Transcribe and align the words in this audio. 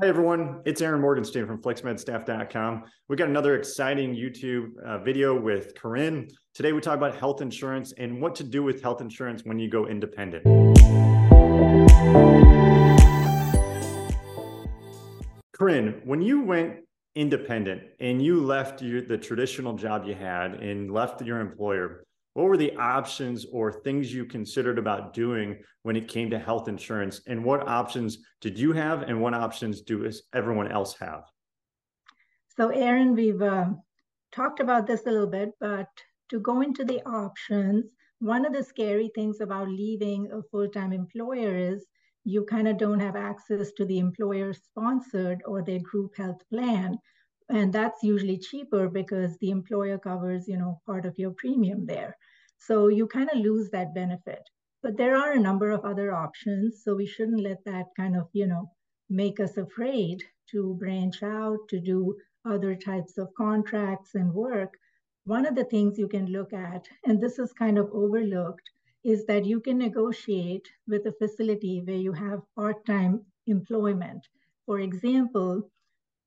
Hi, 0.00 0.06
everyone. 0.06 0.62
It's 0.64 0.80
Aaron 0.80 1.00
Morgenstein 1.00 1.44
from 1.44 1.60
FlexMedStaff.com. 1.60 2.84
We 3.08 3.16
got 3.16 3.28
another 3.28 3.56
exciting 3.56 4.14
YouTube 4.14 4.78
uh, 4.86 4.98
video 4.98 5.36
with 5.36 5.74
Corinne. 5.74 6.28
Today, 6.54 6.72
we 6.72 6.80
talk 6.80 6.96
about 6.96 7.16
health 7.16 7.42
insurance 7.42 7.92
and 7.98 8.22
what 8.22 8.36
to 8.36 8.44
do 8.44 8.62
with 8.62 8.80
health 8.80 9.00
insurance 9.00 9.42
when 9.42 9.58
you 9.58 9.68
go 9.68 9.88
independent. 9.88 10.44
Corinne, 15.52 16.00
when 16.04 16.22
you 16.22 16.42
went 16.42 16.76
independent 17.16 17.82
and 17.98 18.22
you 18.22 18.40
left 18.40 18.80
your, 18.80 19.02
the 19.02 19.18
traditional 19.18 19.72
job 19.72 20.04
you 20.06 20.14
had 20.14 20.62
and 20.62 20.92
left 20.92 21.22
your 21.22 21.40
employer, 21.40 22.04
what 22.38 22.46
were 22.46 22.56
the 22.56 22.76
options 22.76 23.44
or 23.50 23.72
things 23.72 24.14
you 24.14 24.24
considered 24.24 24.78
about 24.78 25.12
doing 25.12 25.58
when 25.82 25.96
it 25.96 26.06
came 26.06 26.30
to 26.30 26.38
health 26.38 26.68
insurance? 26.68 27.20
And 27.26 27.44
what 27.44 27.66
options 27.66 28.18
did 28.40 28.56
you 28.56 28.72
have 28.74 29.02
and 29.02 29.20
what 29.20 29.34
options 29.34 29.80
do 29.80 30.08
everyone 30.32 30.70
else 30.70 30.94
have? 31.00 31.24
So 32.56 32.68
aaron 32.68 33.16
we've 33.16 33.42
uh, 33.42 33.70
talked 34.30 34.60
about 34.60 34.86
this 34.86 35.04
a 35.04 35.10
little 35.10 35.26
bit 35.26 35.50
but 35.58 35.88
to 36.28 36.38
go 36.38 36.60
into 36.60 36.84
the 36.84 37.02
options 37.08 37.86
one 38.20 38.46
of 38.46 38.52
the 38.52 38.62
scary 38.62 39.10
things 39.16 39.40
about 39.40 39.68
leaving 39.68 40.30
a 40.30 40.40
full-time 40.52 40.92
employer 40.92 41.56
is 41.56 41.86
you 42.22 42.44
kind 42.44 42.68
of 42.68 42.78
don't 42.78 43.00
have 43.00 43.16
access 43.16 43.72
to 43.72 43.84
the 43.84 43.98
employer 43.98 44.52
sponsored 44.52 45.42
or 45.44 45.64
their 45.64 45.80
group 45.80 46.16
health 46.16 46.42
plan. 46.52 46.98
And 47.48 47.72
that's 47.72 48.02
usually 48.02 48.38
cheaper 48.38 48.88
because 48.88 49.38
the 49.38 49.50
employer 49.50 49.98
covers 49.98 50.46
you 50.46 50.56
know 50.56 50.80
part 50.86 51.04
of 51.04 51.18
your 51.18 51.32
premium 51.32 51.84
there 51.84 52.16
so 52.58 52.88
you 52.88 53.06
kind 53.06 53.30
of 53.32 53.38
lose 53.38 53.70
that 53.70 53.94
benefit. 53.94 54.42
But 54.82 54.96
there 54.96 55.16
are 55.16 55.32
a 55.32 55.40
number 55.40 55.70
of 55.70 55.84
other 55.84 56.12
options. 56.12 56.82
So 56.84 56.94
we 56.94 57.06
shouldn't 57.06 57.42
let 57.42 57.64
that 57.64 57.86
kind 57.96 58.16
of, 58.16 58.28
you 58.32 58.46
know, 58.46 58.70
make 59.08 59.40
us 59.40 59.56
afraid 59.56 60.22
to 60.50 60.74
branch 60.74 61.22
out, 61.22 61.58
to 61.68 61.80
do 61.80 62.16
other 62.44 62.74
types 62.74 63.18
of 63.18 63.34
contracts 63.34 64.14
and 64.14 64.32
work. 64.32 64.74
One 65.24 65.46
of 65.46 65.54
the 65.54 65.64
things 65.64 65.98
you 65.98 66.08
can 66.08 66.26
look 66.26 66.52
at, 66.52 66.88
and 67.04 67.20
this 67.20 67.38
is 67.38 67.52
kind 67.52 67.78
of 67.78 67.90
overlooked, 67.92 68.70
is 69.04 69.24
that 69.26 69.44
you 69.44 69.60
can 69.60 69.78
negotiate 69.78 70.68
with 70.86 71.06
a 71.06 71.12
facility 71.12 71.82
where 71.82 71.96
you 71.96 72.12
have 72.12 72.42
part 72.54 72.84
time 72.86 73.24
employment. 73.46 74.26
For 74.66 74.80
example, 74.80 75.70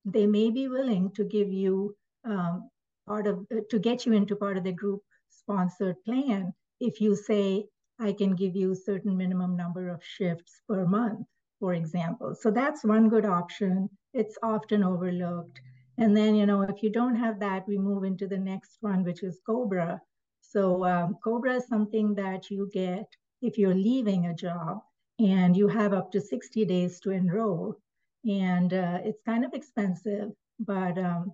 they 0.05 0.25
may 0.25 0.49
be 0.49 0.67
willing 0.67 1.11
to 1.11 1.23
give 1.23 1.51
you 1.51 1.95
um, 2.25 2.69
part 3.07 3.27
of, 3.27 3.47
to 3.69 3.79
get 3.79 4.05
you 4.05 4.13
into 4.13 4.35
part 4.35 4.57
of 4.57 4.63
the 4.63 4.71
group 4.71 5.01
sponsored 5.43 5.95
plan 6.03 6.53
if 6.79 6.99
you 6.99 7.15
say, 7.15 7.65
I 7.99 8.13
can 8.13 8.35
give 8.35 8.55
you 8.55 8.73
certain 8.73 9.15
minimum 9.15 9.55
number 9.55 9.89
of 9.89 10.03
shifts 10.03 10.61
per 10.67 10.85
month, 10.85 11.27
for 11.59 11.75
example. 11.75 12.33
So 12.33 12.49
that's 12.49 12.83
one 12.83 13.09
good 13.09 13.25
option. 13.25 13.89
It's 14.13 14.37
often 14.41 14.83
overlooked. 14.83 15.61
And 15.97 16.17
then, 16.17 16.35
you 16.35 16.47
know, 16.47 16.63
if 16.63 16.81
you 16.81 16.89
don't 16.89 17.15
have 17.15 17.39
that, 17.39 17.67
we 17.67 17.77
move 17.77 18.03
into 18.03 18.27
the 18.27 18.39
next 18.39 18.77
one, 18.81 19.03
which 19.03 19.21
is 19.21 19.39
COBRA. 19.45 20.01
So 20.41 20.83
um, 20.83 21.17
COBRA 21.23 21.57
is 21.57 21.67
something 21.67 22.15
that 22.15 22.49
you 22.49 22.69
get 22.73 23.05
if 23.43 23.57
you're 23.59 23.75
leaving 23.75 24.25
a 24.25 24.33
job 24.33 24.79
and 25.19 25.55
you 25.55 25.67
have 25.67 25.93
up 25.93 26.11
to 26.13 26.21
60 26.21 26.65
days 26.65 26.99
to 27.01 27.11
enroll. 27.11 27.77
And 28.25 28.73
uh, 28.73 28.99
it's 29.03 29.21
kind 29.25 29.45
of 29.45 29.53
expensive, 29.53 30.31
but 30.59 30.97
um, 30.97 31.33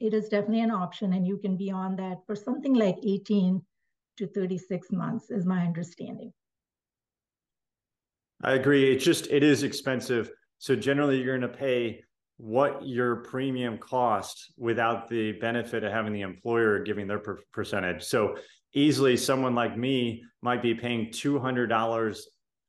it 0.00 0.12
is 0.12 0.28
definitely 0.28 0.60
an 0.60 0.70
option 0.70 1.12
and 1.14 1.26
you 1.26 1.38
can 1.38 1.56
be 1.56 1.70
on 1.70 1.96
that 1.96 2.18
for 2.26 2.36
something 2.36 2.74
like 2.74 2.96
18 3.02 3.62
to 4.18 4.26
36 4.26 4.92
months 4.92 5.30
is 5.30 5.46
my 5.46 5.62
understanding. 5.62 6.32
I 8.42 8.52
agree. 8.52 8.92
It's 8.92 9.04
just 9.04 9.28
it 9.30 9.42
is 9.42 9.62
expensive. 9.62 10.30
So 10.58 10.76
generally 10.76 11.20
you're 11.22 11.38
going 11.38 11.50
to 11.50 11.56
pay 11.56 12.02
what 12.38 12.86
your 12.86 13.16
premium 13.16 13.78
costs 13.78 14.52
without 14.58 15.08
the 15.08 15.32
benefit 15.32 15.84
of 15.84 15.92
having 15.92 16.12
the 16.12 16.20
employer 16.20 16.80
giving 16.80 17.06
their 17.06 17.18
per- 17.18 17.40
percentage. 17.52 18.02
So 18.02 18.36
easily 18.74 19.16
someone 19.16 19.54
like 19.54 19.76
me 19.78 20.22
might 20.42 20.62
be 20.62 20.74
paying 20.74 21.06
$200 21.06 22.18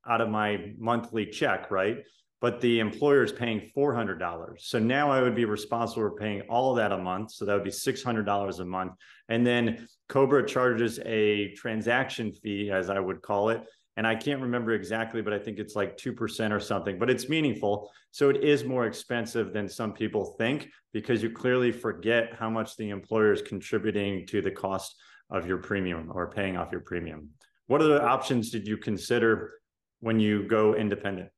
out 0.08 0.20
of 0.22 0.28
my 0.30 0.72
monthly 0.78 1.26
check 1.26 1.70
right 1.70 1.98
but 2.40 2.60
the 2.60 2.80
employer 2.80 3.24
is 3.24 3.32
paying 3.32 3.70
$400. 3.76 4.60
So 4.60 4.78
now 4.78 5.10
I 5.10 5.22
would 5.22 5.34
be 5.34 5.44
responsible 5.44 6.02
for 6.02 6.16
paying 6.16 6.42
all 6.42 6.74
that 6.74 6.92
a 6.92 6.98
month. 6.98 7.32
So 7.32 7.44
that 7.44 7.54
would 7.54 7.64
be 7.64 7.70
$600 7.70 8.60
a 8.60 8.64
month. 8.64 8.92
And 9.28 9.46
then 9.46 9.88
Cobra 10.08 10.46
charges 10.46 11.00
a 11.04 11.52
transaction 11.54 12.32
fee, 12.32 12.70
as 12.70 12.90
I 12.90 13.00
would 13.00 13.22
call 13.22 13.48
it. 13.48 13.62
And 13.96 14.06
I 14.06 14.14
can't 14.14 14.40
remember 14.40 14.72
exactly, 14.72 15.22
but 15.22 15.32
I 15.32 15.40
think 15.40 15.58
it's 15.58 15.74
like 15.74 15.96
2% 15.96 16.52
or 16.52 16.60
something, 16.60 17.00
but 17.00 17.10
it's 17.10 17.28
meaningful. 17.28 17.90
So 18.12 18.30
it 18.30 18.44
is 18.44 18.64
more 18.64 18.86
expensive 18.86 19.52
than 19.52 19.68
some 19.68 19.92
people 19.92 20.36
think 20.38 20.68
because 20.92 21.20
you 21.20 21.30
clearly 21.30 21.72
forget 21.72 22.34
how 22.38 22.48
much 22.48 22.76
the 22.76 22.90
employer 22.90 23.32
is 23.32 23.42
contributing 23.42 24.24
to 24.28 24.40
the 24.40 24.52
cost 24.52 24.94
of 25.30 25.48
your 25.48 25.58
premium 25.58 26.12
or 26.14 26.30
paying 26.30 26.56
off 26.56 26.70
your 26.70 26.82
premium. 26.82 27.30
What 27.66 27.82
other 27.82 28.00
options 28.00 28.50
did 28.50 28.68
you 28.68 28.76
consider 28.76 29.54
when 29.98 30.20
you 30.20 30.44
go 30.44 30.76
independent? 30.76 31.30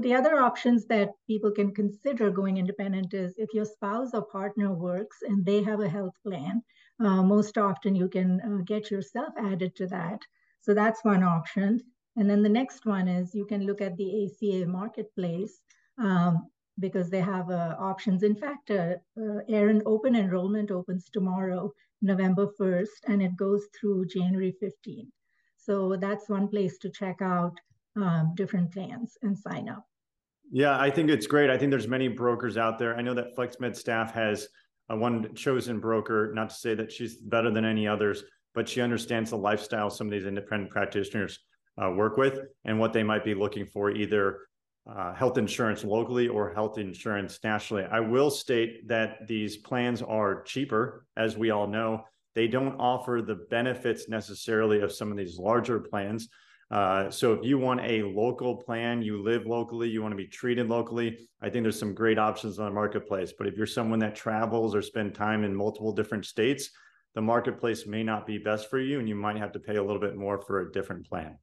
The 0.00 0.14
other 0.14 0.40
options 0.40 0.86
that 0.86 1.10
people 1.28 1.52
can 1.52 1.72
consider 1.72 2.28
going 2.28 2.56
independent 2.56 3.14
is 3.14 3.32
if 3.36 3.54
your 3.54 3.64
spouse 3.64 4.12
or 4.12 4.22
partner 4.22 4.72
works 4.72 5.18
and 5.22 5.46
they 5.46 5.62
have 5.62 5.78
a 5.78 5.88
health 5.88 6.14
plan, 6.26 6.64
uh, 6.98 7.22
most 7.22 7.56
often 7.58 7.94
you 7.94 8.08
can 8.08 8.40
uh, 8.40 8.62
get 8.64 8.90
yourself 8.90 9.32
added 9.38 9.76
to 9.76 9.86
that. 9.86 10.20
So 10.62 10.74
that's 10.74 11.04
one 11.04 11.22
option. 11.22 11.80
And 12.16 12.28
then 12.28 12.42
the 12.42 12.48
next 12.48 12.86
one 12.86 13.06
is 13.06 13.36
you 13.36 13.46
can 13.46 13.66
look 13.66 13.80
at 13.80 13.96
the 13.96 14.24
ACA 14.24 14.66
marketplace 14.66 15.60
um, 15.96 16.48
because 16.80 17.08
they 17.08 17.20
have 17.20 17.48
uh, 17.50 17.76
options. 17.78 18.24
In 18.24 18.34
fact, 18.34 18.72
uh, 18.72 18.96
uh, 19.16 19.40
Aaron 19.48 19.80
open 19.86 20.16
enrollment 20.16 20.72
opens 20.72 21.08
tomorrow, 21.08 21.72
November 22.02 22.48
1st, 22.58 23.04
and 23.06 23.22
it 23.22 23.36
goes 23.36 23.66
through 23.78 24.06
January 24.06 24.56
15th. 24.60 25.12
So 25.56 25.94
that's 25.94 26.28
one 26.28 26.48
place 26.48 26.78
to 26.78 26.90
check 26.90 27.22
out 27.22 27.56
um, 27.96 28.32
different 28.34 28.72
plans 28.72 29.16
and 29.22 29.38
sign 29.38 29.68
up. 29.68 29.84
Yeah, 30.50 30.78
I 30.78 30.90
think 30.90 31.10
it's 31.10 31.26
great. 31.26 31.50
I 31.50 31.58
think 31.58 31.70
there's 31.70 31.88
many 31.88 32.08
brokers 32.08 32.56
out 32.56 32.78
there. 32.78 32.96
I 32.96 33.02
know 33.02 33.14
that 33.14 33.36
FlexMed 33.36 33.76
staff 33.76 34.12
has 34.14 34.48
a 34.88 34.96
one 34.96 35.34
chosen 35.34 35.80
broker, 35.80 36.32
not 36.34 36.50
to 36.50 36.54
say 36.54 36.74
that 36.74 36.92
she's 36.92 37.16
better 37.16 37.50
than 37.50 37.64
any 37.64 37.88
others, 37.88 38.24
but 38.54 38.68
she 38.68 38.80
understands 38.80 39.30
the 39.30 39.38
lifestyle 39.38 39.90
some 39.90 40.06
of 40.06 40.12
these 40.12 40.26
independent 40.26 40.70
practitioners 40.70 41.38
uh, 41.82 41.90
work 41.90 42.16
with 42.16 42.38
and 42.64 42.78
what 42.78 42.92
they 42.92 43.02
might 43.02 43.24
be 43.24 43.34
looking 43.34 43.66
for, 43.66 43.90
either 43.90 44.40
uh, 44.86 45.14
health 45.14 45.38
insurance 45.38 45.82
locally 45.82 46.28
or 46.28 46.52
health 46.52 46.78
insurance 46.78 47.38
nationally. 47.42 47.84
I 47.90 48.00
will 48.00 48.30
state 48.30 48.86
that 48.88 49.26
these 49.26 49.56
plans 49.56 50.02
are 50.02 50.42
cheaper, 50.42 51.06
as 51.16 51.36
we 51.36 51.50
all 51.50 51.66
know. 51.66 52.04
They 52.34 52.48
don't 52.48 52.78
offer 52.78 53.22
the 53.26 53.46
benefits 53.50 54.08
necessarily 54.08 54.80
of 54.82 54.92
some 54.92 55.10
of 55.10 55.16
these 55.16 55.38
larger 55.38 55.80
plans. 55.80 56.28
Uh, 56.70 57.10
so 57.10 57.32
if 57.32 57.44
you 57.44 57.58
want 57.58 57.80
a 57.82 58.02
local 58.02 58.56
plan, 58.56 59.02
you 59.02 59.22
live 59.22 59.46
locally, 59.46 59.88
you 59.88 60.02
want 60.02 60.12
to 60.12 60.16
be 60.16 60.26
treated 60.26 60.68
locally, 60.68 61.28
I 61.40 61.50
think 61.50 61.62
there's 61.62 61.78
some 61.78 61.94
great 61.94 62.18
options 62.18 62.58
on 62.58 62.66
the 62.66 62.72
marketplace. 62.72 63.32
But 63.36 63.46
if 63.46 63.56
you're 63.56 63.66
someone 63.66 63.98
that 64.00 64.14
travels 64.14 64.74
or 64.74 64.82
spend 64.82 65.14
time 65.14 65.44
in 65.44 65.54
multiple 65.54 65.92
different 65.92 66.24
states, 66.24 66.70
the 67.14 67.20
marketplace 67.20 67.86
may 67.86 68.02
not 68.02 68.26
be 68.26 68.38
best 68.38 68.68
for 68.68 68.80
you 68.80 68.98
and 68.98 69.08
you 69.08 69.14
might 69.14 69.36
have 69.36 69.52
to 69.52 69.60
pay 69.60 69.76
a 69.76 69.82
little 69.82 70.00
bit 70.00 70.16
more 70.16 70.40
for 70.40 70.60
a 70.60 70.72
different 70.72 71.06
plan. 71.06 71.38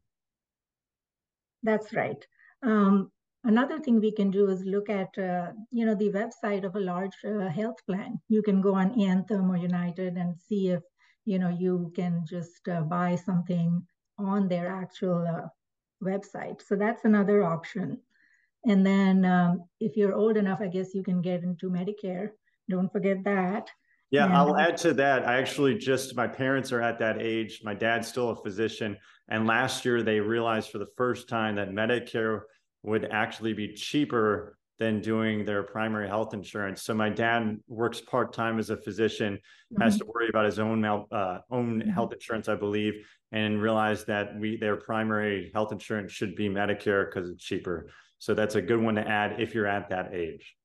That's 1.64 1.94
right. 1.94 2.26
Um, 2.64 3.12
another 3.44 3.80
thing 3.80 4.02
we 4.02 4.12
can 4.12 4.32
do 4.32 4.50
is 4.50 4.66
look 4.66 4.90
at, 4.90 5.18
uh, 5.18 5.52
you 5.72 5.86
know, 5.86 5.96
the 5.96 6.12
website 6.12 6.66
of 6.66 6.76
a 6.76 6.80
large 6.80 7.16
uh, 7.26 7.48
health 7.48 7.78
plan. 7.86 8.20
You 8.28 8.42
can 8.42 8.62
go 8.62 8.74
on 8.74 9.00
Anthem 9.00 9.50
or 9.50 9.58
United 9.58 10.18
and 10.18 10.36
see 10.38 10.70
if, 10.70 10.82
you 11.26 11.40
know, 11.40 11.50
you 11.50 11.92
can 11.96 12.26
just 12.28 12.68
uh, 12.68 12.82
buy 12.82 13.16
something 13.16 13.86
on 14.26 14.48
their 14.48 14.68
actual 14.68 15.26
uh, 15.28 15.48
website. 16.04 16.62
So 16.66 16.76
that's 16.76 17.06
another 17.06 17.44
option. 17.44 18.00
And 18.66 18.86
then 18.86 19.26
um, 19.26 19.64
if 19.80 19.98
you're 19.98 20.14
old 20.14 20.38
enough, 20.38 20.62
I 20.62 20.68
guess 20.68 20.94
you 20.94 21.04
can 21.04 21.22
get 21.22 21.44
into 21.44 21.70
Medicare. 21.70 22.30
Don't 22.70 22.92
forget 22.92 23.24
that. 23.24 23.70
Yeah, 24.12 24.26
and, 24.26 24.34
I'll 24.34 24.58
add 24.58 24.78
to 24.78 24.94
that. 24.96 25.28
I 25.28 25.38
actually 25.38 25.78
just, 25.78 26.16
my 26.16 26.28
parents 26.28 26.72
are 26.72 26.82
at 26.82 27.00
that 27.00 27.22
age. 27.22 27.62
My 27.64 27.74
dad's 27.74 28.08
still 28.08 28.30
a 28.30 28.36
physician. 28.36 28.98
And 29.30 29.48
last 29.48 29.86
year 29.86 30.04
they 30.04 30.20
realized 30.20 30.70
for 30.70 30.78
the 30.78 30.90
first 30.98 31.30
time 31.30 31.56
that 31.56 31.72
Medicare 31.72 32.42
would 32.84 33.06
actually 33.12 33.54
be 33.54 33.74
cheaper 33.74 34.58
than 34.82 35.00
doing 35.00 35.46
their 35.46 35.62
primary 35.62 36.08
health 36.08 36.34
insurance. 36.34 36.82
So 36.82 36.96
my 36.96 37.08
dad 37.08 37.60
works 37.68 38.02
part 38.02 38.34
time 38.34 38.58
as 38.58 38.72
a 38.72 38.78
physician, 38.78 39.36
mm-hmm. 39.36 39.80
has 39.80 40.00
to 40.00 40.06
worry 40.06 40.28
about 40.28 40.46
his 40.46 40.58
own 40.58 40.84
uh, 40.84 41.04
own 41.52 41.82
mm-hmm. 41.82 41.90
health 41.92 42.14
insurance, 42.14 42.50
I 42.50 42.56
believe, 42.56 42.96
and 43.32 43.62
realized 43.62 44.08
that 44.08 44.36
we 44.40 44.58
their 44.58 44.78
primary 44.78 45.52
health 45.54 45.72
insurance 45.72 46.12
should 46.12 46.36
be 46.36 46.50
Medicare 46.50 47.06
because 47.06 47.30
it's 47.30 47.44
cheaper. 47.44 47.92
So 48.18 48.34
that's 48.34 48.56
a 48.56 48.62
good 48.70 48.82
one 48.82 48.96
to 48.96 49.08
add 49.08 49.40
if 49.40 49.54
you're 49.54 49.68
at 49.68 49.88
that 49.90 50.16
age. 50.16 50.56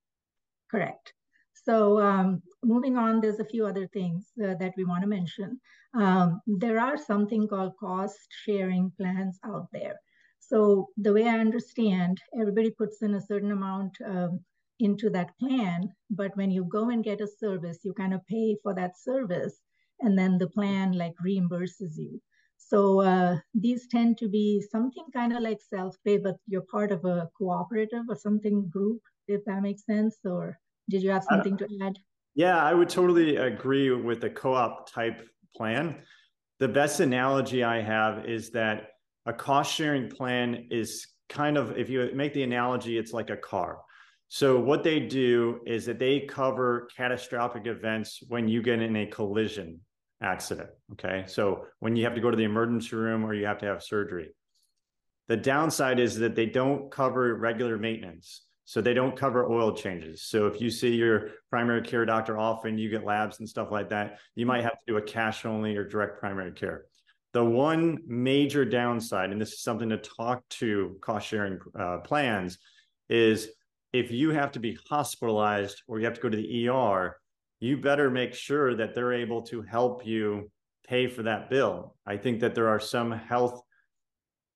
Correct. 0.71 1.13
So 1.53 2.01
um, 2.01 2.43
moving 2.65 2.97
on, 2.97 3.21
there's 3.21 3.41
a 3.41 3.45
few 3.53 3.67
other 3.67 3.87
things 3.89 4.33
uh, 4.43 4.55
that 4.61 4.73
we 4.79 4.85
want 4.85 5.03
to 5.03 5.09
mention. 5.09 5.61
Um, 5.93 6.41
there 6.47 6.81
are 6.81 6.97
something 6.97 7.47
called 7.49 7.75
cost 7.79 8.29
sharing 8.45 8.93
plans 8.97 9.39
out 9.45 9.67
there. 9.73 9.97
So 10.41 10.89
the 10.97 11.13
way 11.13 11.29
I 11.29 11.39
understand, 11.39 12.21
everybody 12.41 12.71
puts 12.71 13.03
in 13.03 13.15
a 13.15 13.21
certain 13.21 13.53
amount 13.53 13.97
um, 14.05 14.41
into 14.79 15.11
that 15.11 15.37
plan. 15.39 15.91
But 16.11 16.37
when 16.37 16.51
you 16.51 16.65
go 16.65 16.91
and 16.91 17.03
get 17.03 17.21
a 17.21 17.27
service, 17.27 17.79
you 17.83 17.93
kind 17.95 18.15
of 18.15 18.27
pay 18.27 18.57
for 18.63 18.75
that 18.75 18.99
service, 18.99 19.61
and 20.01 20.19
then 20.19 20.39
the 20.39 20.49
plan 20.49 20.93
like 20.93 21.15
reimburses 21.27 21.97
you. 21.97 22.21
So 22.59 23.01
uh, 23.01 23.37
these 23.55 23.87
tend 23.87 24.19
to 24.19 24.29
be 24.29 24.63
something 24.71 25.05
kind 25.13 25.33
of 25.33 25.43
like 25.43 25.61
self-pay, 25.61 26.19
but 26.19 26.37
you're 26.47 26.63
part 26.63 26.91
of 26.91 27.05
a 27.05 27.29
cooperative 27.37 28.05
or 28.09 28.17
something 28.17 28.69
group, 28.69 29.01
if 29.29 29.45
that 29.45 29.63
makes 29.63 29.85
sense. 29.85 30.19
Or 30.25 30.59
did 30.89 31.03
you 31.03 31.11
have 31.11 31.25
something 31.25 31.57
to 31.59 31.69
add? 31.83 31.99
Yeah, 32.35 32.63
I 32.63 32.75
would 32.75 32.89
totally 32.89 33.37
agree 33.37 33.91
with 33.91 34.21
the 34.21 34.31
co-op 34.31 34.91
type 34.91 35.27
plan. 35.57 36.03
The 36.59 36.69
best 36.69 37.01
analogy 37.01 37.63
I 37.63 37.81
have 37.81 38.27
is 38.27 38.51
that 38.51 38.89
a 39.27 39.33
cost 39.33 39.75
sharing 39.75 40.09
plan 40.09 40.69
is 40.71 41.07
kind 41.29 41.59
of, 41.59 41.77
if 41.77 41.91
you 41.91 42.11
make 42.15 42.33
the 42.33 42.45
analogy, 42.45 42.97
it's 42.97 43.13
like 43.13 43.31
a 43.31 43.37
car. 43.37 43.79
So 44.29 44.59
what 44.59 44.83
they 44.83 45.01
do 45.01 45.61
is 45.67 45.87
that 45.87 45.99
they 45.99 46.21
cover 46.21 46.89
catastrophic 46.97 47.67
events 47.67 48.23
when 48.29 48.49
you 48.49 48.63
get 48.63 48.81
in 48.81 48.97
a 48.97 49.07
collision 49.07 49.81
accident. 50.23 50.71
Okay. 50.93 51.25
So 51.27 51.67
when 51.81 51.95
you 51.95 52.05
have 52.05 52.15
to 52.15 52.21
go 52.21 52.31
to 52.31 52.37
the 52.37 52.45
emergency 52.45 52.97
room 52.97 53.25
or 53.25 53.35
you 53.35 53.47
have 53.47 53.59
to 53.59 53.67
have 53.67 53.83
surgery. 53.83 54.31
The 55.29 55.37
downside 55.37 55.99
is 55.99 56.17
that 56.17 56.35
they 56.37 56.47
don't 56.47 56.91
cover 56.91 57.35
regular 57.35 57.77
maintenance. 57.77 58.43
So 58.65 58.81
they 58.81 58.95
don't 58.95 59.17
cover 59.17 59.49
oil 59.49 59.73
changes. 59.77 60.23
So 60.23 60.49
if 60.49 60.61
you 60.61 60.71
see 60.71 60.95
your 60.95 61.31
primary 61.51 61.83
care 61.83 62.05
doctor 62.05 62.37
often, 62.37 62.79
you 62.79 62.91
get 62.91 63.05
labs 63.05 63.39
and 63.39 63.49
stuff 63.49 63.71
like 63.71 63.91
that, 63.91 64.19
you 64.35 64.45
might 64.45 64.65
have 64.65 64.73
to 64.73 64.87
do 64.89 64.97
a 64.97 65.03
cash 65.03 65.45
only 65.45 65.77
or 65.77 65.89
direct 65.89 66.19
primary 66.19 66.51
care. 66.51 66.87
The 67.37 67.45
one 67.45 67.99
major 68.07 68.65
downside, 68.65 69.31
and 69.31 69.39
this 69.39 69.53
is 69.53 69.61
something 69.61 69.91
to 69.91 69.99
talk 69.99 70.43
to 70.53 70.97
cost 71.03 71.29
sharing 71.29 71.59
uh, 71.79 71.99
plans, 71.99 72.57
is 73.11 73.51
if 73.93 74.11
you 74.11 74.31
have 74.31 74.53
to 74.53 74.59
be 74.59 74.79
hospitalized 74.89 75.83
or 75.87 75.99
you 75.99 76.07
have 76.07 76.15
to 76.15 76.21
go 76.23 76.31
to 76.31 76.37
the 76.39 76.69
ER, 76.71 77.15
you 77.61 77.77
better 77.77 78.11
make 78.11 78.33
sure 78.33 78.75
that 78.77 78.95
they're 78.95 79.13
able 79.13 79.43
to 79.43 79.61
help 79.61 80.07
you 80.07 80.51
pay 80.89 81.09
for 81.09 81.25
that 81.25 81.51
bill. 81.51 81.95
I 82.07 82.17
think 82.17 82.41
that 82.41 82.55
there 82.55 82.69
are 82.69 82.81
some 82.81 83.13
health 83.13 83.61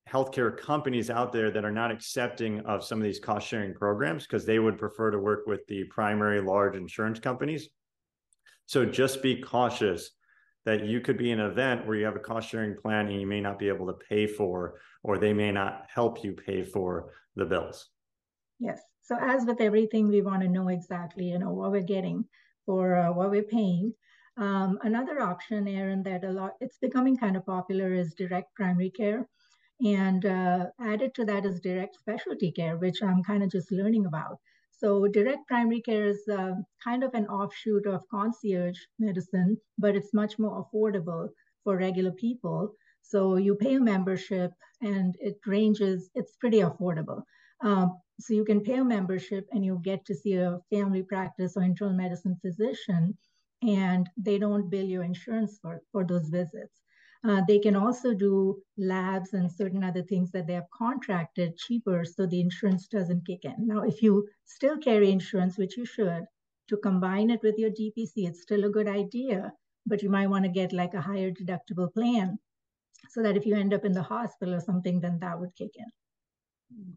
healthcare 0.09 0.57
companies 0.57 1.11
out 1.11 1.35
there 1.35 1.51
that 1.51 1.67
are 1.67 1.71
not 1.71 1.91
accepting 1.91 2.61
of 2.61 2.83
some 2.83 2.97
of 2.97 3.05
these 3.05 3.21
cost 3.21 3.47
sharing 3.47 3.75
programs 3.75 4.27
because 4.27 4.47
they 4.47 4.59
would 4.59 4.79
prefer 4.79 5.11
to 5.11 5.19
work 5.19 5.47
with 5.47 5.61
the 5.67 5.85
primary 5.91 6.41
large 6.41 6.77
insurance 6.77 7.21
companies. 7.21 7.69
So 8.65 8.87
just 8.87 9.23
be 9.23 9.43
cautious 9.43 10.13
that 10.67 10.85
you 10.85 11.01
could 11.01 11.17
be 11.17 11.31
in 11.31 11.41
an 11.41 11.51
event 11.51 11.87
where 11.87 11.97
you 11.97 12.05
have 12.05 12.17
a 12.17 12.21
cost 12.21 12.49
sharing 12.49 12.77
plan 12.77 13.09
and 13.09 13.21
you 13.21 13.27
may 13.27 13.41
not 13.41 13.59
be 13.59 13.69
able 13.69 13.87
to 13.87 14.05
pay 14.09 14.27
for, 14.27 14.75
or 15.03 15.19
they 15.19 15.33
may 15.33 15.51
not 15.51 15.87
help 15.93 16.23
you 16.23 16.33
pay 16.33 16.63
for 16.63 17.13
the 17.37 17.47
bills. 17.47 17.89
Yes. 18.59 18.81
So 19.01 19.17
as 19.19 19.45
with 19.47 19.61
everything, 19.61 20.09
we 20.09 20.23
want 20.23 20.43
to 20.43 20.49
know 20.49 20.69
exactly, 20.69 21.31
you 21.31 21.39
know, 21.39 21.51
what 21.51 21.71
we're 21.71 21.81
getting 21.81 22.25
for 22.67 22.97
uh, 22.97 23.13
what 23.13 23.31
we're 23.31 23.43
paying. 23.43 23.95
Um, 24.37 24.79
another 24.83 25.21
option, 25.21 25.67
Aaron, 25.67 26.03
that 26.05 26.25
a 26.25 26.31
lot 26.31 26.53
it's 26.61 26.79
becoming 26.79 27.17
kind 27.17 27.37
of 27.37 27.45
popular 27.47 27.93
is 27.93 28.15
direct 28.15 28.55
primary 28.55 28.91
care. 28.91 29.27
And 29.83 30.27
uh, 30.27 30.67
added 30.81 31.15
to 31.15 31.25
that 31.25 31.47
is 31.47 31.61
direct 31.61 31.97
specialty 31.97 32.53
care, 32.53 32.77
which 32.77 33.03
I'm 33.03 33.23
kind 33.23 33.43
of 33.43 33.51
just 33.51 33.73
learning 33.73 34.07
about. 34.07 34.39
So 34.81 35.07
direct 35.07 35.47
primary 35.47 35.83
care 35.83 36.07
is 36.07 36.23
uh, 36.27 36.55
kind 36.83 37.05
of 37.05 37.13
an 37.13 37.27
offshoot 37.27 37.87
of 37.87 38.09
concierge 38.11 38.79
medicine, 38.99 39.59
but 39.77 39.95
it's 39.95 40.15
much 40.15 40.39
more 40.39 40.65
affordable 40.65 41.29
for 41.65 41.77
regular 41.77 42.13
people. 42.13 42.73
So 43.03 43.37
you 43.37 43.55
pay 43.57 43.75
a 43.75 43.81
membership 43.81 44.53
and 44.81 45.15
it 45.21 45.37
ranges, 45.47 46.09
it's 46.15 46.37
pretty 46.37 46.61
affordable. 46.61 47.23
Um, 47.63 47.99
so 48.19 48.33
you 48.33 48.45
can 48.45 48.63
pay 48.63 48.77
a 48.77 48.85
membership 48.85 49.47
and 49.53 49.63
you 49.67 49.81
get 49.85 50.07
to 50.07 50.15
see 50.15 50.37
a 50.37 50.61
family 50.73 51.03
practice 51.03 51.59
or 51.59 51.63
internal 51.63 51.95
medicine 51.95 52.39
physician, 52.41 53.19
and 53.63 54.09
they 54.17 54.39
don't 54.39 54.71
bill 54.71 54.87
your 54.87 55.05
insurance 55.05 55.59
for, 55.61 55.83
for 55.93 56.07
those 56.07 56.29
visits. 56.31 56.81
Uh, 57.23 57.43
they 57.47 57.59
can 57.59 57.77
also 57.77 58.15
do 58.15 58.63
labs 58.79 59.35
and 59.35 59.53
certain 59.53 59.85
other 59.85 60.03
things 60.03 60.31
that 60.31 60.47
they 60.47 60.55
have 60.55 60.71
contracted 60.73 61.57
cheaper 61.57 62.03
so 62.03 62.25
the 62.25 62.41
insurance 62.41 62.87
doesn't 62.87 63.27
kick 63.27 63.45
in. 63.45 63.55
Now, 63.59 63.83
if 63.83 64.03
you 64.03 64.27
still 64.47 64.79
carry 64.79 65.11
insurance, 65.11 65.59
which 65.59 65.77
you 65.77 65.85
should, 65.85 66.25
to 66.69 66.77
combine 66.79 67.29
it 67.29 67.43
with 67.43 67.59
your 67.59 67.71
DPC, 67.71 68.27
it's 68.29 68.43
still 68.43 68.65
a 68.65 68.71
good 68.71 68.89
idea, 68.89 69.53
but 69.87 70.03
you 70.03 70.09
might 70.09 70.29
want 70.29 70.45
to 70.45 70.51
get 70.51 70.73
like 70.73 70.95
a 70.95 71.01
higher 71.01 71.31
deductible 71.31 71.93
plan 71.93 72.39
so 73.11 73.23
that 73.23 73.37
if 73.37 73.45
you 73.45 73.55
end 73.55 73.75
up 73.75 73.85
in 73.85 73.93
the 73.93 74.03
hospital 74.03 74.55
or 74.55 74.61
something, 74.61 75.01
then 75.01 75.19
that 75.21 75.39
would 75.39 75.55
kick 75.57 75.73
in. 75.77 75.87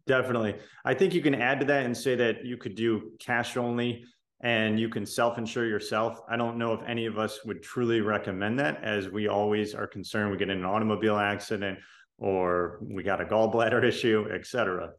Definitely. 0.06 0.56
I 0.86 0.94
think 0.94 1.14
you 1.14 1.22
can 1.22 1.36
add 1.36 1.60
to 1.60 1.66
that 1.66 1.86
and 1.86 1.98
say 1.98 2.16
that 2.16 2.46
you 2.46 2.58
could 2.58 2.76
do 2.76 3.12
cash 3.20 3.58
only 3.58 4.06
and 4.44 4.78
you 4.78 4.90
can 4.90 5.06
self 5.06 5.38
insure 5.38 5.66
yourself. 5.66 6.20
I 6.30 6.36
don't 6.36 6.58
know 6.58 6.74
if 6.74 6.82
any 6.86 7.06
of 7.06 7.18
us 7.18 7.40
would 7.46 7.64
truly 7.64 8.02
recommend 8.02 8.60
that, 8.60 8.84
as 8.84 9.10
we 9.10 9.30
always 9.30 9.74
are 9.74 9.88
concerned 9.88 10.32
we 10.32 10.38
get 10.38 10.50
in 10.50 10.60
an 10.60 10.66
automobile 10.66 11.18
accident 11.18 11.80
or 12.18 12.80
we 12.82 13.02
got 13.04 13.22
a 13.22 13.26
gallbladder 13.26 13.84
issue, 13.88 14.28
et 14.32 14.46
cetera. 14.46 14.92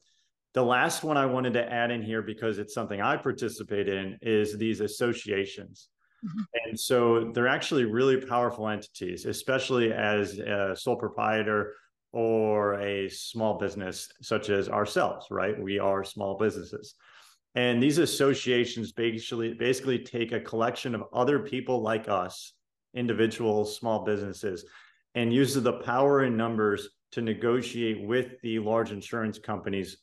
The 0.54 0.62
last 0.62 1.04
one 1.04 1.16
I 1.16 1.26
wanted 1.26 1.52
to 1.54 1.72
add 1.72 1.90
in 1.90 2.02
here 2.02 2.22
because 2.22 2.58
it's 2.58 2.74
something 2.74 3.00
I 3.00 3.16
participate 3.16 3.88
in 3.88 4.18
is 4.22 4.56
these 4.56 4.80
associations. 4.80 5.88
Mm-hmm. 6.24 6.68
And 6.68 6.80
so 6.80 7.30
they're 7.34 7.48
actually 7.48 7.84
really 7.84 8.24
powerful 8.24 8.68
entities, 8.68 9.26
especially 9.26 9.92
as 9.92 10.38
a 10.38 10.74
sole 10.74 10.96
proprietor 10.96 11.74
or 12.12 12.74
a 12.80 13.10
small 13.10 13.58
business 13.58 14.08
such 14.22 14.48
as 14.48 14.68
ourselves, 14.68 15.26
right? 15.30 15.60
We 15.60 15.80
are 15.80 16.04
small 16.04 16.38
businesses. 16.38 16.94
And 17.54 17.82
these 17.82 17.98
associations 17.98 18.92
basically 18.92 19.54
basically 19.54 19.98
take 20.00 20.32
a 20.32 20.40
collection 20.40 20.94
of 20.94 21.04
other 21.12 21.38
people 21.38 21.82
like 21.82 22.08
us, 22.08 22.52
individuals, 22.94 23.76
small 23.76 24.04
businesses, 24.04 24.64
and 25.14 25.32
uses 25.32 25.62
the 25.62 25.74
power 25.74 26.24
in 26.24 26.36
numbers 26.36 26.88
to 27.12 27.22
negotiate 27.22 28.04
with 28.04 28.40
the 28.42 28.58
large 28.58 28.90
insurance 28.90 29.38
companies 29.38 29.98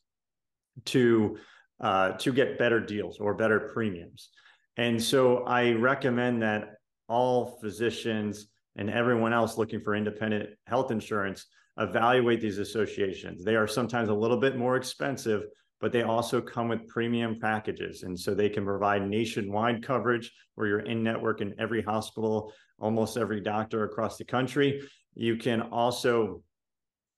to 0.86 1.38
uh, 1.82 2.12
to 2.12 2.32
get 2.32 2.58
better 2.58 2.80
deals 2.80 3.20
or 3.20 3.34
better 3.34 3.72
premiums. 3.74 4.30
And 4.78 5.02
so 5.02 5.44
I 5.44 5.72
recommend 5.72 6.42
that 6.44 6.76
all 7.10 7.58
physicians 7.60 8.48
and 8.78 8.90
everyone 8.90 9.34
else 9.34 9.58
looking 9.58 9.82
for 9.82 9.96
independent 9.96 10.52
health 10.66 10.92
insurance 10.92 11.46
evaluate 11.78 12.40
these 12.40 12.60
associations. 12.60 13.44
They 13.44 13.56
are 13.56 13.68
sometimes 13.68 14.10
a 14.10 14.14
little 14.14 14.38
bit 14.38 14.58
more 14.58 14.78
expensive, 14.78 15.44
but 15.82 15.92
they 15.92 16.04
also 16.04 16.40
come 16.40 16.70
with 16.70 16.88
premium 16.88 17.40
packages. 17.40 18.04
And 18.04 18.18
so 18.18 18.34
they 18.34 18.50
can 18.50 18.64
provide 18.64 19.08
nationwide 19.08 19.84
coverage 19.84 20.32
where 20.56 20.68
you're 20.68 20.80
in 20.80 21.04
network 21.04 21.42
in 21.42 21.54
every 21.60 21.82
hospital, 21.82 22.54
almost 22.80 23.18
every 23.18 23.42
doctor 23.42 23.84
across 23.84 24.18
the 24.18 24.26
country. 24.26 24.88
You 25.16 25.38
can 25.38 25.62
also 25.62 26.44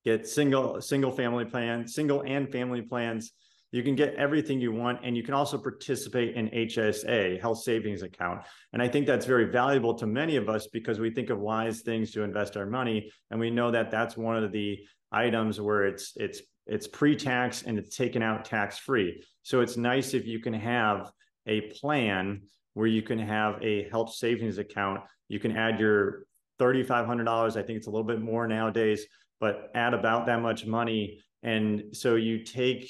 get 0.06 0.28
single 0.28 0.82
single 0.82 1.12
family 1.12 1.46
plans, 1.46 1.94
single 1.94 2.24
and 2.26 2.52
family 2.52 2.82
plans 2.82 3.34
you 3.74 3.82
can 3.82 3.96
get 3.96 4.14
everything 4.14 4.62
you 4.62 4.72
want, 4.72 5.00
and 5.04 5.18
you 5.18 5.24
can 5.24 5.34
also 5.34 5.58
participate 5.58 6.36
in 6.36 6.48
HSA, 6.50 7.42
health 7.42 7.64
savings 7.64 8.04
account. 8.04 8.44
And 8.72 8.84
I 8.84 8.88
think 8.88 9.08
that's 9.08 9.26
very 9.26 9.46
valuable 9.46 9.96
to 9.96 10.06
many 10.06 10.36
of 10.36 10.48
us 10.48 10.68
because 10.68 11.00
we 11.00 11.10
think 11.10 11.32
of 11.32 11.40
wise 11.40 11.82
things 11.82 12.12
to 12.12 12.22
invest 12.22 12.56
our 12.56 12.68
money, 12.68 13.12
and 13.32 13.40
we 13.40 13.50
know 13.50 13.72
that 13.72 13.90
that's 13.90 14.16
one 14.16 14.42
of 14.42 14.52
the 14.52 14.78
items 15.12 15.60
where 15.60 15.88
it's 15.88 16.14
it's 16.16 16.44
it's 16.66 16.88
pre-tax 16.88 17.64
and 17.64 17.78
it's 17.78 17.96
taken 17.96 18.22
out 18.22 18.46
tax 18.46 18.78
free. 18.78 19.24
So 19.42 19.62
it's 19.62 19.78
nice 19.78 20.14
if 20.14 20.26
you 20.26 20.40
can 20.40 20.54
have 20.54 21.12
a 21.46 21.62
plan 21.72 22.42
where 22.74 22.88
you 22.88 23.02
can 23.02 23.20
have 23.20 23.62
a 23.62 23.90
health 23.90 24.14
savings 24.14 24.58
account. 24.58 25.02
You 25.28 25.40
can 25.40 25.56
add 25.56 25.80
your 25.80 26.26
$3,500. 26.60 27.58
I 27.58 27.64
think 27.64 27.78
it's 27.78 27.88
a 27.88 27.90
little 27.90 28.08
bit 28.08 28.22
more 28.22 28.48
nowadays, 28.48 29.06
but 29.40 29.70
add 29.76 29.94
about 29.94 30.26
that 30.28 30.42
much 30.42 30.66
money. 30.66 31.20
And 31.44 31.84
so 31.92 32.16
you 32.16 32.44
take 32.44 32.90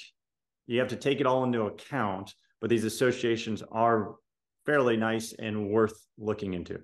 you 0.65 0.79
have 0.79 0.87
to 0.89 0.95
take 0.95 1.19
it 1.19 1.25
all 1.25 1.43
into 1.43 1.63
account, 1.63 2.33
but 2.61 2.69
these 2.69 2.85
associations 2.85 3.61
are 3.71 4.15
fairly 4.65 4.95
nice 4.95 5.33
and 5.37 5.69
worth 5.69 6.07
looking 6.17 6.53
into. 6.53 6.79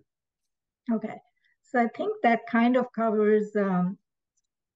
Okay. 0.91 1.21
So 1.63 1.79
I 1.79 1.87
think 1.95 2.11
that 2.23 2.41
kind 2.49 2.75
of 2.75 2.91
covers 2.93 3.55
um, 3.55 3.97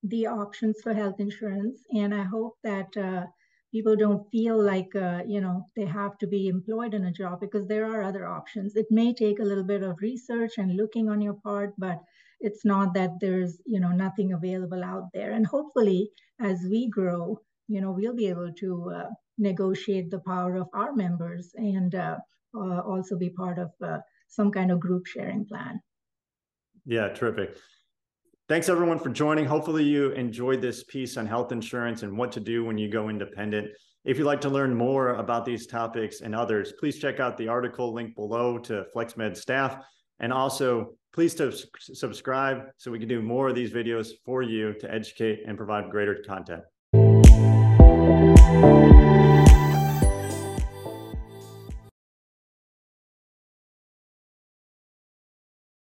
the 0.04 0.28
options 0.28 0.82
for 0.82 0.94
health 0.94 1.20
insurance. 1.20 1.82
And 1.94 2.14
I 2.14 2.24
hope 2.24 2.58
that 2.64 2.96
uh, 2.98 3.26
people 3.72 3.96
don't 3.96 4.30
feel 4.32 4.62
like, 4.62 4.96
uh, 4.96 5.24
you 5.26 5.42
know, 5.42 5.68
they 5.76 5.86
have 5.86 6.18
to 6.20 6.28
be 6.28 6.48
employed 6.48 6.94
in 6.94 7.06
a 7.06 7.12
job 7.12 7.40
because 7.40 7.68
there 7.68 7.86
are 7.86 8.04
other 8.04 8.28
options. 8.28 8.76
It 8.76 8.88
may 8.92 9.14
take 9.14 9.40
a 9.40 9.44
little 9.44 9.64
bit 9.64 9.82
of 9.82 10.02
research 10.02 10.54
and 10.58 10.76
looking 10.76 11.10
on 11.10 11.22
your 11.22 11.36
part, 11.36 11.74
but 11.78 12.00
it's 12.40 12.66
not 12.66 12.94
that 12.94 13.12
there's, 13.22 13.62
you 13.66 13.80
know, 13.80 13.92
nothing 13.92 14.34
available 14.34 14.84
out 14.84 15.10
there. 15.14 15.32
And 15.32 15.48
hopefully, 15.48 16.12
as 16.40 16.60
we 16.70 16.90
grow, 16.90 17.40
you 17.68 17.80
know, 17.82 17.92
we'll 17.92 18.16
be 18.16 18.28
able 18.28 18.52
to 18.60 18.92
uh, 18.96 19.10
negotiate 19.38 20.12
the 20.12 20.20
power 20.20 20.58
of 20.58 20.68
our 20.74 20.94
members 20.94 21.52
and 21.56 21.96
uh, 21.96 22.18
uh, 22.56 22.80
also 22.82 23.18
be 23.18 23.30
part 23.30 23.58
of 23.58 23.72
uh, 23.82 24.00
some 24.28 24.52
kind 24.52 24.72
of 24.72 24.80
group 24.80 25.08
sharing 25.08 25.46
plan. 25.46 25.80
Yeah, 26.86 27.08
terrific. 27.10 27.58
Thanks 28.50 28.68
everyone 28.68 29.00
for 29.00 29.10
joining. 29.10 29.46
Hopefully 29.46 29.86
you 29.86 30.12
enjoyed 30.12 30.60
this 30.60 30.84
piece 30.84 31.16
on 31.16 31.26
health 31.26 31.54
insurance 31.54 32.04
and 32.04 32.18
what 32.18 32.30
to 32.34 32.42
do 32.42 32.66
when 32.66 32.78
you 32.78 32.92
go 32.92 33.08
independent. 33.08 33.70
If 34.04 34.18
you'd 34.18 34.26
like 34.26 34.42
to 34.42 34.50
learn 34.50 34.76
more 34.76 35.16
about 35.16 35.46
these 35.46 35.66
topics 35.66 36.20
and 36.20 36.36
others, 36.36 36.74
please 36.78 37.00
check 37.00 37.22
out 37.22 37.38
the 37.38 37.48
article 37.48 37.94
linked 37.94 38.18
below 38.18 38.58
to 38.60 38.84
FlexMed 38.94 39.38
staff. 39.38 39.78
And 40.20 40.34
also, 40.34 40.96
please 41.14 41.40
subscribe 41.80 42.64
so 42.76 42.92
we 42.92 43.00
can 43.00 43.08
do 43.08 43.22
more 43.22 43.48
of 43.48 43.56
these 43.56 43.72
videos 43.72 44.10
for 44.26 44.42
you 44.42 44.74
to 44.74 44.94
educate 44.94 45.44
and 45.48 45.56
provide 45.56 45.90
greater 45.90 46.22
content. 46.28 46.64